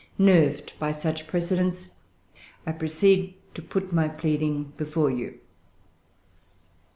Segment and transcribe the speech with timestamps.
[0.17, 1.89] Nerved by such precedents,
[2.65, 5.39] I proceed to put my pleading before you.